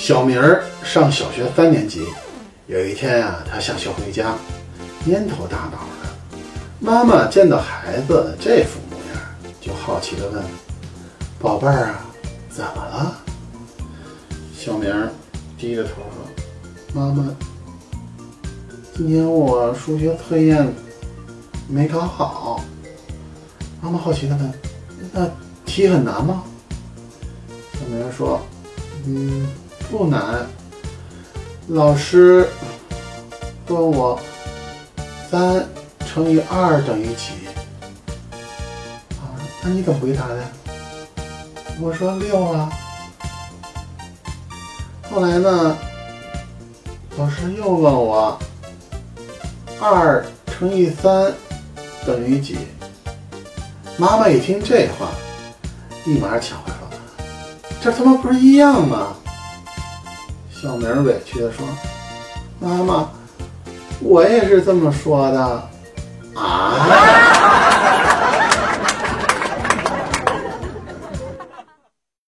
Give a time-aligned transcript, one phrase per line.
[0.00, 2.06] 小明儿上小学三年级，
[2.68, 4.34] 有一天啊、他下学回家，
[5.04, 6.08] 蔫头耷脑的。
[6.80, 9.22] 妈妈见到孩子这副模样，
[9.60, 10.42] 就好奇地问
[11.38, 12.06] ：“宝贝儿啊，
[12.48, 13.14] 怎么了？”
[14.56, 15.10] 小明儿
[15.58, 16.48] 低着头说
[16.98, 17.36] ：“妈妈，
[18.96, 20.66] 今天我数学测验
[21.68, 22.64] 没考好。”
[23.82, 24.52] 妈妈好奇地问
[25.12, 25.28] ：“那
[25.66, 26.42] 题很难吗？”
[27.74, 28.40] 小明说
[29.06, 29.46] ：“嗯，
[29.90, 30.46] 不难。
[31.68, 32.48] 老师
[33.68, 34.18] 问我
[35.28, 35.68] 三
[36.06, 37.32] 乘以二等于几？
[39.18, 40.36] 啊，那你怎么回答的？
[41.80, 42.70] 我说六啊。
[45.10, 45.76] 后来呢，
[47.18, 48.38] 老师又问我
[49.80, 51.32] 二乘以三
[52.06, 52.58] 等于几？
[53.96, 55.08] 妈妈一听这话，
[56.04, 56.88] 立马抢话说
[57.82, 59.16] ：“这他妈不是一样吗？”
[60.60, 61.66] 小明委屈地说
[62.60, 63.08] ：“妈妈，
[64.00, 65.68] 我也是这么说的。”
[66.38, 67.29] 啊！